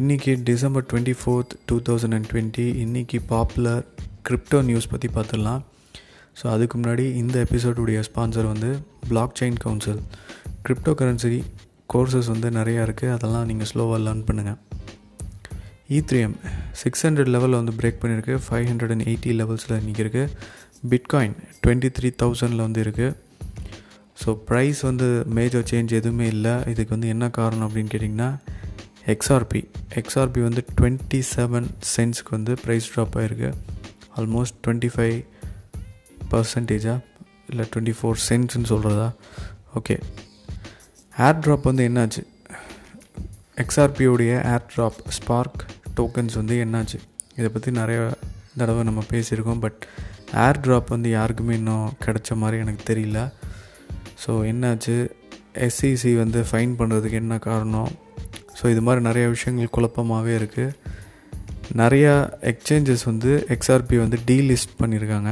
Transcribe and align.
இன்றைக்கி 0.00 0.32
December 0.48 0.84
twenty 0.90 1.12
fourth 1.20 1.54
two 1.68 1.76
thousand 1.86 2.14
and 2.16 2.26
twenty 2.32 2.64
இன்றைக்கி 2.82 3.18
popular 3.30 3.80
crypto 4.26 4.58
news 4.68 4.86
பற்றி 4.92 5.08
பார்த்துடலாம். 5.16 5.62
ஸோ 6.38 6.44
அதுக்கு 6.52 6.74
முன்னாடி 6.80 7.04
இந்த 7.20 7.36
எபிசோடுடைய 7.46 8.00
ஸ்பான்சர் 8.08 8.48
வந்து 8.50 8.68
block 9.08 9.34
chain 9.40 9.58
council 9.64 9.98
crypto 10.66 10.92
currency 11.00 11.40
courses 11.92 12.28
வந்து 12.32 12.50
நிறையா 12.58 12.82
இருக்குது 12.88 13.12
அதெல்லாம் 13.14 13.48
நீங்கள் 13.50 13.68
ஸ்லோவாக 13.70 13.98
லேர்ன் 14.04 14.22
பண்ணுங்கள் 14.28 14.58
ஈத்ரியம் 15.96 16.36
சிக்ஸ் 16.82 17.02
ஹண்ட்ரட் 17.06 17.32
லெவலில் 17.36 17.58
வந்து 17.60 17.74
பிரேக் 17.80 18.00
பண்ணியிருக்கு. 18.04 18.36
ஃபைவ் 18.46 18.68
ஹண்ட்ரட் 18.70 18.94
அண்ட் 18.96 19.06
எயிட்டி 19.08 19.34
லெவல்ஸில் 19.40 19.76
இன்றைக்கி 19.80 20.04
இருக்குது 20.06 20.30
பிட்காயின் 20.92 21.36
டுவெண்ட்டி 21.64 21.90
த்ரீ 21.98 22.10
தௌசண்டில் 22.22 22.64
வந்து 22.66 22.82
இருக்குது 22.86 23.16
ஸோ 24.22 24.36
ப்ரைஸ் 24.50 24.82
வந்து 24.90 25.08
மேஜர் 25.38 25.66
சேஞ்ச் 25.72 25.96
எதுவுமே 26.00 26.28
இல்லை. 26.36 26.54
இதுக்கு 26.74 26.94
வந்து 26.96 27.10
என்ன 27.16 27.24
காரணம் 27.40 27.66
அப்படின்னு 27.68 27.92
கேட்டிங்கன்னா 27.96 28.30
எக்ஸ்ஆர்பி 29.12 29.60
எக்ஸ்ஆர்பி 29.94 30.40
வந்து 30.42 30.64
டுவெண்ட்டி 30.80 31.22
செவன் 31.34 31.68
சென்ட்ஸ்க்கு 31.96 32.30
வந்து 32.30 32.54
ப்ரைஸ் 32.66 32.88
ட்ராப் 32.94 33.14
ஆகிருக்கு 33.20 33.50
ஆல்மோஸ்ட் 34.16 34.56
டுவெண்ட்டி 34.66 34.90
ஃபைவ் 34.94 35.16
பர்சன்டேஜாக 36.30 36.98
இல்லை 37.48 37.64
டுவெண்ட்டி 37.76 37.94
ஃபோர் 38.00 38.18
சென்ட்ஸ்னு 38.28 38.68
சொல்கிறதா 38.68 39.14
ஓகே 39.78 39.96
ஏர் 41.18 41.38
ட்ராப் 41.38 41.62
வந்து 41.62 41.88
என்னாச்சு? 41.88 42.22
எக்ஸ்ஆர்பியோடைய 43.56 44.32
ஏர் 44.52 44.66
ட்ராப் 44.76 44.98
ஸ்பார்க் 45.08 45.62
டோக்கன்ஸ் 45.96 46.34
வந்து 46.34 46.64
என்னாச்சு? 46.64 46.98
இதை 47.36 47.48
பற்றி 47.48 47.70
நிறைய 47.70 48.16
தடவை 48.56 48.82
நம்ம 48.82 49.02
பேசியிருக்கோம் 49.10 49.60
பட் 49.60 49.86
ஏர் 50.34 50.60
ட்ராப் 50.60 50.88
வந்து 50.88 51.10
யாருக்குமே 51.10 51.54
இன்னும் 51.54 51.92
கிடைச்ச 52.04 52.36
மாதிரி 52.36 52.58
எனக்கு 52.58 52.94
தெரியல. 52.94 53.18
ஸோ 54.26 54.30
என்னாச்சு? 54.52 54.96
எஸ்சிசி 55.66 56.16
வந்து 56.16 56.42
ஃபைன் 56.50 56.74
பண்ணுறதுக்கு 56.78 57.18
என்ன 57.22 57.38
காரணம்? 57.38 57.90
ஸோ 58.58 58.70
இது 58.72 58.82
மாதிரி 58.86 59.02
நிறைய 59.08 59.24
விஷயங்கள் 59.34 59.74
குழப்பமாகவே 59.76 60.34
இருக்குது 60.40 60.74
நிறையா 61.80 62.12
எக்ஸ்சேஞ்சஸ் 62.50 63.04
வந்து 63.10 63.30
எக்ஸ்ஆர்பி 63.54 63.96
வந்து 64.02 64.18
டீலிஸ்ட் 64.28 64.74
பண்ணியிருக்காங்க 64.82 65.30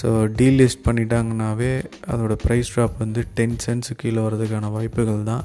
ஸோ 0.00 0.08
டீலிஸ்ட் 0.40 0.82
பண்ணிட்டாங்கனாவே 0.86 1.72
அதோடய 2.12 2.38
ப்ரைஸ் 2.44 2.72
ட்ராப் 2.74 2.96
வந்து 3.04 3.20
டென் 3.38 3.56
சென்ட்ஸ் 3.64 3.92
கீழே 4.00 4.20
வரதுக்கான 4.26 4.70
வாய்ப்புகள் 4.76 5.22
தான் 5.30 5.44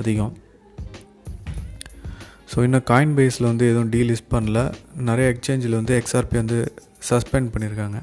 அதிகம். 0.00 0.34
ஸோ 2.50 2.62
இன்னும் 2.66 2.86
காயின் 2.90 3.14
பேஸில் 3.18 3.48
வந்து 3.50 3.64
எதுவும் 3.70 3.90
டீலிஸ்ட் 3.94 4.30
பண்ணல. 4.34 4.60
நிறைய 5.08 5.26
எக்ஸ்சேஞ்சில் 5.32 5.78
வந்து 5.78 5.94
எக்ஸ்ஆர்பி 6.00 6.36
வந்து 6.42 6.58
சஸ்பெண்ட் 7.10 7.52
பண்ணியிருக்காங்க 7.54 7.98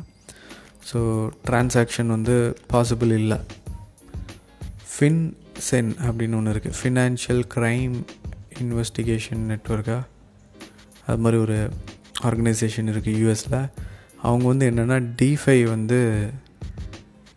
ஸோ 0.90 1.00
டிரான்சாக்ஷன் 1.48 2.14
வந்து 2.16 2.36
பாசிபிள் 2.73 3.12
இல்லை. 3.22 3.40
ஃபின் 4.94 5.23
சென் 5.68 5.92
அப்படின்னு 6.08 6.38
ஒன்று 6.40 6.53
இருக்குது 6.53 6.78
ஃபினான்ஷியல் 6.80 7.44
க்ரைம் 7.56 7.95
இன்வெஸ்டிகேஷன் 8.63 9.41
நெட்ஒர்க்காக 9.52 10.03
அது 11.05 11.22
மாதிரி 11.23 11.38
ஒரு 11.45 11.58
ஆர்கனைசேஷன் 12.30 12.89
இருக்குது 12.94 13.19
யூஎஸில் 13.22 13.59
அவங்க 14.27 14.45
வந்து 14.52 14.66
என்னென்னா 14.72 14.97
டிஃபை 15.22 15.58
வந்து 15.73 16.00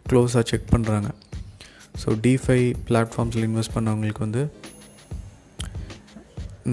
க்ளோஸாக 0.06 0.44
செக் 0.50 0.72
பண்ணுறாங்க 0.74 1.08
ஸோ 2.02 2.08
டிஃபை 2.26 2.60
பிளாட்ஃபார்ம்ஸில் 2.88 3.46
இன்வெஸ்ட் 3.48 3.76
பண்ணவங்களுக்கு 3.76 4.24
வந்து 4.26 4.42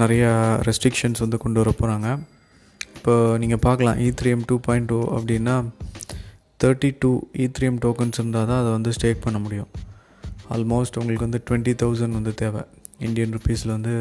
நிறையா 0.02 0.32
ரெஸ்ட்ரிக்ஷன்ஸ் 0.68 1.24
வந்து 1.24 1.38
கொண்டு 1.44 1.60
வர 1.62 1.72
போகிறாங்க 1.82 2.08
இப்போ 2.98 3.14
நீங்கள் 3.42 3.62
பார்க்கலாம் 3.66 4.00
E 4.06 4.08
three 4.20 4.30
M 4.36 4.48
two 4.50 4.56
point 4.68 4.88
two 4.92 4.98
அப்படின்னா 5.18 5.56
thirty 6.64 6.90
two 7.04 7.12
E 7.44 7.46
three 7.56 7.66
M 7.72 7.80
tokens 7.86 8.18
இருந்தால் 8.20 8.48
தான் 8.50 8.60
அதை 8.62 8.72
வந்து 8.72 8.92
ஸ்டேக் 8.98 9.24
பண்ண 9.26 9.38
முடியும். 9.40 9.70
ஆல்மோஸ்ட் 10.54 10.98
உங்களுக்கு 11.00 11.26
வந்து 11.28 11.42
டுவெண்ட்டி 11.48 11.74
தௌசண்ட் 11.82 12.18
வந்து 12.20 12.34
தேவை. 12.34 12.64
இந்தியன் 13.06 13.34
ருப்பீஸில் 13.38 13.76
வந்து 13.76 13.96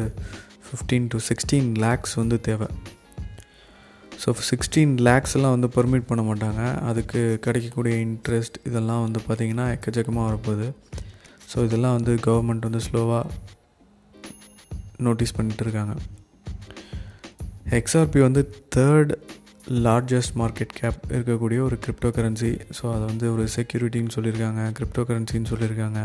ஃபிஃப்டீன் 0.67 1.07
டு 1.13 1.17
சிக்ஸ்டீன் 1.29 1.69
லேக்ஸ் 1.83 2.15
வந்து 2.21 2.37
தேவை. 2.47 2.67
ஸோ 4.21 4.29
சிக்ஸ்டீன் 4.49 4.93
லேக்ஸ்லாம் 5.07 5.53
வந்து 5.55 5.69
பர்மிட் 5.75 6.07
பண்ண 6.09 6.21
மாட்டாங்க. 6.29 6.61
அதுக்கு 6.89 7.21
கிடைக்கக்கூடிய 7.45 7.95
இன்ட்ரெஸ்ட் 8.05 8.57
இதெல்லாம் 8.69 9.03
வந்து 9.05 9.19
பார்த்திங்கன்னா 9.27 9.65
எக்கச்சக்கமாக 9.75 10.27
வரப்போகுது. 10.29 10.67
ஸோ 11.51 11.63
இதெல்லாம் 11.67 11.97
வந்து 11.97 12.13
கவர்மெண்ட் 12.27 12.67
வந்து 12.67 12.81
ஸ்லோவாக 12.87 13.25
நோட்டீஸ் 15.07 15.35
பண்ணிகிட்டு 15.37 15.65
இருக்காங்க. 15.65 15.95
எக்ஸ்ஆர்பி 17.79 18.19
வந்து 18.27 18.41
தேர்ட் 18.75 19.13
லார்ஜஸ்ட் 19.85 20.35
மார்க்கெட் 20.41 20.73
கேப் 20.79 20.99
இருக்கக்கூடிய 21.15 21.59
ஒரு 21.67 21.77
கிரிப்டோ 21.85 22.09
கரன்சி 22.17 22.51
ஸோ 22.77 22.83
அதை 22.95 23.03
வந்து 23.11 23.25
ஒரு 23.35 23.45
செக்யூரிட்டின்னு 23.55 24.15
சொல்லியிருக்காங்க 24.17 24.63
கிரிப்டோ 24.79 25.03
கரன்சின்னு 25.09 25.51
சொல்லியிருக்காங்க. 25.53 26.01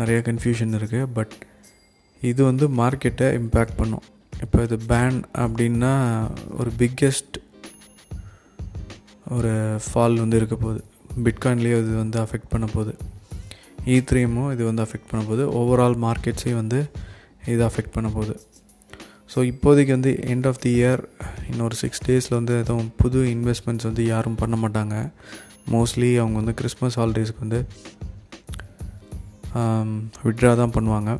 நிறைய 0.00 0.18
கன்ஃபியூஷன் 0.28 0.76
இருக்குது 0.78 1.10
பட் 1.18 1.34
இது 2.30 2.40
வந்து 2.50 2.64
மார்க்கெட்டை 2.80 3.28
இம்பேக்ட் 3.40 3.78
பண்ணும். 3.80 4.04
இப்போ 4.44 4.58
இது 4.66 4.76
பேன் 4.90 5.18
அப்படின்னா 5.44 5.92
ஒரு 6.60 6.70
பிக்கெஸ்ட் 6.80 7.36
ஒரு 9.36 9.52
ஃபால் 9.86 10.16
வந்து 10.22 10.38
இருக்க 10.40 10.56
போகுது. 10.64 10.80
பிட்காயின்லேயே 11.26 11.76
இது 11.82 11.92
வந்து 12.04 12.18
அஃபெக்ட் 12.24 12.52
பண்ண 12.54 12.66
போகுது. 12.74 12.94
E 13.92 13.94
இ 13.94 14.04
த்ரீமும் 14.10 14.50
இது 14.54 14.62
வந்து 14.68 14.82
அஃபெக்ட் 14.84 15.08
பண்ண 15.10 15.22
போகுது. 15.28 15.44
ஓவரால் 15.60 15.96
மார்க்கெட்ஸையும் 16.04 16.60
வந்து 16.60 16.78
இது 17.52 17.62
அஃபெக்ட் 17.68 17.94
பண்ண 17.96 18.08
போகுது. 18.16 18.34
ஸோ 19.32 19.38
இப்போதைக்கு 19.50 19.92
வந்து 19.96 20.10
எண்ட் 20.32 20.46
ஆஃப் 20.50 20.60
தி 20.64 20.72
இயர் 20.80 21.00
இன்னொரு 21.50 21.76
சிக்ஸ் 21.82 22.02
டேஸில் 22.06 22.36
வந்து 22.38 22.54
எதுவும் 22.62 22.90
புது 23.02 23.20
இன்வெஸ்ட்மெண்ட்ஸ் 23.34 23.88
வந்து 23.88 24.02
யாரும் 24.12 24.40
பண்ண 24.42 24.56
மாட்டாங்க. 24.64 24.96
மோஸ்ட்லி 25.74 26.10
அவங்க 26.22 26.36
வந்து 26.40 26.54
கிறிஸ்மஸ் 26.60 26.98
ஹாலிடேஸ்க்கு 27.00 27.44
வந்து 27.46 27.60
விட்ரா 30.26 30.52
தான் 30.62 30.74
பண்ணுவாங்க. 30.76 31.10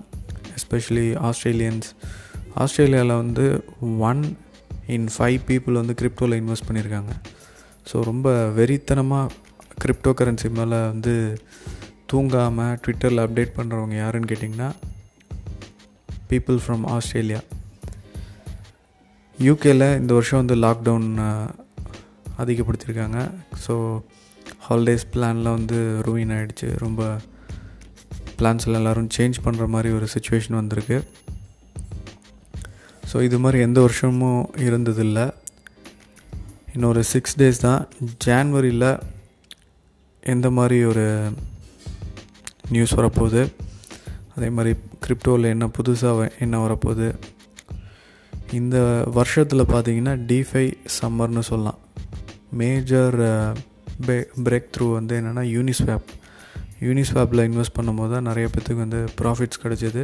எஸ்பெஷலி 0.75 1.09
ஆஸ்திரேலியன்ஸ் 1.27 1.89
ஆஸ்திரேலியாவில் 2.57 3.13
வந்து 3.15 3.45
ஒன் 4.03 4.23
இன் 4.89 5.07
ஃபைவ் 5.15 5.39
பீப்புள் 5.49 5.79
வந்து 5.81 5.95
கிரிப்டோவில் 5.95 6.39
இன்வெஸ்ட் 6.39 6.67
பண்ணியிருக்காங்க 6.69 7.13
ஸோ 7.87 8.03
ரொம்ப 8.03 8.29
வெறித்தனமாக 8.57 9.35
கிரிப்டோ 9.83 10.13
கரன்சி 10.19 10.49
மேலே 10.51 10.79
வந்து 10.87 11.15
தூங்காமல் 12.13 12.75
ட்விட்டரில் 12.83 13.25
அப்டேட் 13.25 13.55
பண்ணுறவங்க 13.57 13.95
யாருன்னு 13.95 14.31
கேட்டிங்கன்னா 14.33 14.71
பீப்புள் 16.29 16.59
ஃப்ரம் 16.65 16.85
ஆஸ்திரேலியா 16.91 17.41
யூகேயில் 19.39 19.87
இந்த 19.99 20.13
வருஷம் 20.15 20.43
வந்து 20.43 20.57
லாக்டவுன் 20.57 21.09
அதிகப்படுத்தியிருக்காங்க 22.39 23.21
ஸோ 23.67 23.77
ஹாலிடேஸ் 24.67 25.07
பிளான்லாம் 25.15 25.59
வந்து 25.59 25.79
ரூயின் 26.03 26.35
ஆகிடுச்சு 26.37 26.71
ரொம்ப 26.77 27.03
பிளான்ஸில் 28.39 28.79
எல்லோரும் 28.81 29.09
சேஞ்ச் 29.17 29.39
பண்ணுற 29.45 29.67
மாதிரி 29.67 29.95
ஒரு 29.95 30.07
சுச்சுவேஷன் 30.15 30.59
வந்திருக்கு. 30.61 30.99
ஸோ 33.13 33.23
இது 33.23 33.39
மாதிரி 33.39 33.63
எந்த 33.63 33.81
வருஷமும் 33.81 34.45
இருந்ததில்லை. 34.57 35.27
இன்னொரு 36.75 37.05
சிக்ஸ் 37.05 37.37
டேஸ் 37.41 37.61
தான். 37.67 37.89
ஜான்வரியில் 38.27 39.01
எந்த 40.21 40.51
மாதிரி 40.51 40.85
ஒரு 40.85 41.05
நியூஸ் 42.71 42.95
வரப்போகுது? 42.95 43.43
அதே 44.37 44.49
மாதிரி 44.49 44.79
கிரிப்டோவில் 45.07 45.53
என்ன 45.55 45.69
புதுசாக 45.79 46.31
என்ன 46.39 46.67
வரப்போகுது? 46.67 47.09
இந்த 48.53 48.79
வருஷத்தில் 49.15 49.71
பார்த்தீங்கன்னா 49.75 50.15
டிஃபை 50.31 50.67
சம்மர்னு 51.01 51.43
சொல்லலாம். 51.51 51.79
மேஜர் 52.51 53.17
பே 54.07 54.17
பிரேக் 54.45 54.71
த்ரூ 54.75 54.93
வந்து 54.93 55.15
என்னென்னா 55.21 55.45
யூனிஸ்வேப் 55.57 56.09
யூனிஸ்வாப்பில் 56.87 57.43
இன்வெஸ்ட் 57.49 57.77
பண்ணும்போது 57.79 58.13
தான் 58.15 58.29
நிறைய 58.31 58.47
பேத்துக்கு 58.53 58.83
வந்து 58.85 59.01
ப்ராஃபிட்ஸ் 59.21 59.61
கிடச்சிது. 59.65 60.03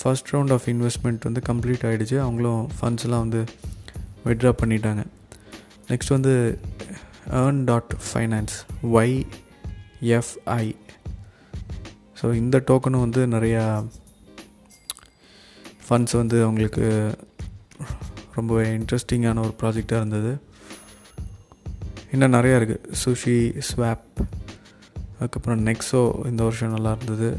ஃபஸ்ட் 0.00 0.30
ரவுண்ட் 0.34 0.52
ஆஃப் 0.56 0.66
இன்வெஸ்ட்மெண்ட் 0.72 1.26
வந்து 1.28 1.42
கம்ப்ளீட் 1.50 1.84
ஆகிடுச்சு 1.88 2.16
அவங்களும் 2.24 2.62
ஃபண்ட்ஸ்லாம் 2.78 3.24
வந்து 3.26 3.42
விட்ரா 4.26 4.52
பண்ணிட்டாங்க. 4.62 5.02
நெக்ஸ்ட் 5.90 6.14
வந்து 6.16 6.34
earn 7.42 7.62
dot 7.70 7.94
finance 8.08 8.56
Y 8.98 9.16
FI 10.18 10.64
so 12.20 12.26
இந்த 12.42 12.56
டோக்கனும் 12.68 13.04
வந்து 13.06 13.22
நிறையா 13.34 13.64
ஃபண்ட்ஸ் 15.86 16.16
வந்து 16.20 16.36
அவங்களுக்கு 16.44 16.86
ரொம்ப 18.36 18.54
இன்ட்ரெஸ்டிங்கான 18.78 19.42
ஒரு 19.46 19.54
ப்ராஜெக்டாக 19.60 20.00
இருந்தது. 20.02 20.32
இன்னும் 22.14 22.36
நிறையா 22.36 22.56
இருக்குது 22.58 22.96
சுஷி 23.02 23.38
ஸ்வாப் 23.68 24.20
அதுக்கப்புறம் 25.18 25.62
நெக்ஸோ 25.68 26.02
இந்த 26.30 26.40
வருஷம் 26.48 26.74
நல்லா 26.76 26.90
இருந்தது. 26.96 27.30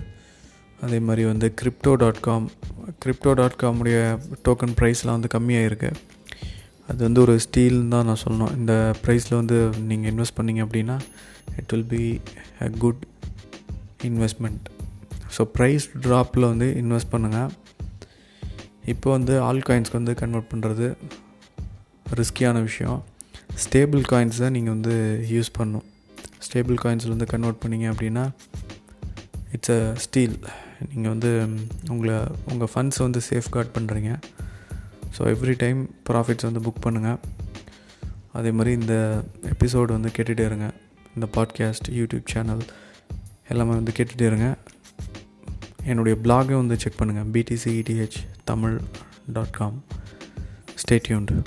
அதே 0.86 0.98
மாதிரி 1.08 1.24
வந்து 1.32 1.48
crypto 1.60 1.94
dot 2.02 2.22
com 2.28 2.46
crypto 3.04 3.32
dot 3.40 3.60
காமுடைய 3.64 3.98
token 4.48 4.76
ப்ரைஸ்லாம் 4.80 5.18
வந்து 5.18 5.32
கம்மியாக 5.36 5.70
இருக்குது 5.70 6.00
அது 6.90 7.00
வந்து 7.08 7.22
ஒரு 7.26 7.34
ஸ்டீல்னு 7.46 7.92
தான் 7.94 8.08
நான் 8.10 8.22
சொல்லணும். 8.26 8.54
இந்த 8.60 8.74
ப்ரைஸில் 9.04 9.40
வந்து 9.40 9.58
நீங்கள் 9.90 10.10
இன்வெஸ்ட் 10.14 10.38
பண்ணிங்க 10.38 10.62
அப்படின்னா 10.66 10.98
it 11.62 11.72
will 11.74 11.90
be 11.96 12.04
a 12.66 12.70
good 12.84 13.02
investment 14.10 14.66
so 15.36 15.44
price 15.58 15.86
ட்ராப்பில் 16.06 16.50
வந்து 16.52 16.68
இன்வெஸ்ட் 16.82 17.12
பண்ணுங்கள் 17.14 17.52
இப்போ 18.94 19.08
வந்து 19.18 19.34
ஆல் 19.48 19.66
காயின்ஸ்க்கு 19.68 20.00
வந்து 20.02 20.14
கன்வெர்ட் 20.22 20.52
பண்ணுறது 20.52 20.88
ரிஸ்கியான 22.20 22.58
விஷயம். 22.68 23.00
ஸ்டேபிள் 23.64 24.04
காயின்ஸ் 24.12 24.42
தான் 24.44 24.56
நீங்கள் 24.58 24.76
வந்து 24.76 24.96
யூஸ் 25.34 25.50
பண்ணணும். 25.58 25.88
ஸ்டேபிள் 26.48 26.78
காயின்ஸில் 26.84 27.08
வந்து 27.08 27.26
கன்வெர்ட் 27.26 27.62
பண்ணிங்க 27.66 27.88
அப்படின்னா 27.94 28.30
இட்ஸ் 29.52 29.72
அ 29.72 29.96
ஸ்டீல் 29.96 30.40
நீங்கள் 30.94 31.12
வந்து 31.12 31.32
உங்களை 31.90 32.16
உங்கள் 32.52 32.70
ஃபண்ட்ஸ் 32.74 33.00
வந்து 33.00 33.22
சேஃப்கார்ட் 33.30 33.76
பண்ணுறீங்க 33.78 34.12
ஸோ 35.18 35.22
எவ்ரி 35.22 35.56
டைம் 35.58 35.90
ப்ராஃபிட்ஸ் 36.10 36.48
வந்து 36.50 36.60
புக் 36.60 36.84
பண்ணுங்கள் 36.86 37.20
அதே 38.32 38.52
மாதிரி 38.52 38.72
இந்த 38.82 39.24
எபிசோடு 39.44 39.86
வந்து 39.86 40.10
கேட்டுகிட்டே 40.10 40.46
இருங்க. 40.46 40.72
இந்த 41.16 41.28
பாட்காஸ்ட் 41.36 41.88
யூடியூப் 41.90 42.26
சேனல் 42.26 42.64
எல்லாமே 43.48 43.72
வந்து 43.72 43.92
கேட்டுகிட்டே 43.92 44.22
இருங்க. 44.22 44.58
என்னுடைய 45.86 46.18
பிளாகை 46.24 46.56
வந்து 46.56 46.80
செக் 46.80 47.00
பண்ணுங்கள் 47.00 47.30
BTCETH 47.32 48.18
Tamil 48.44 48.82
dot 49.34 49.50
com 49.50 49.84
stay tuned 50.82 51.42